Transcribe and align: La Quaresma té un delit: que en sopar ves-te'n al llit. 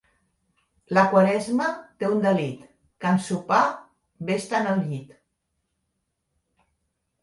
La 0.97 1.03
Quaresma 1.11 1.67
té 2.01 2.09
un 2.15 2.25
delit: 2.25 2.65
que 3.05 3.13
en 3.13 3.23
sopar 3.29 3.63
ves-te'n 4.33 4.75
al 4.75 4.85
llit. 4.93 5.17